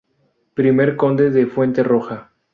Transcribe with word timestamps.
Primer 0.55 0.95
Conde 0.95 1.29
de 1.29 1.45
Fuente 1.45 1.83
Roja. 1.83 2.31